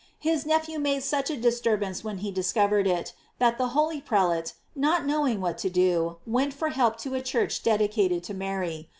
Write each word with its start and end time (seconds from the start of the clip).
His 0.17 0.47
nephew 0.47 0.79
made 0.79 1.03
such 1.03 1.29
a 1.29 1.37
disturbance 1.37 2.03
when 2.03 2.17
he 2.25 2.31
discovered 2.31 2.87
it, 2.87 3.13
tha't 3.39 3.59
the 3.59 3.67
holy 3.67 4.01
prelate, 4.01 4.53
not 4.75 5.05
knowing 5.05 5.39
what 5.41 5.59
to 5.59 5.69
do, 5.69 6.17
went 6.25 6.55
for 6.55 6.69
help 6.69 6.97
to 7.01 7.13
a 7.13 7.21
church 7.21 7.61
dedicated 7.61 8.23
to 8.23 8.33
Mary. 8.33 8.89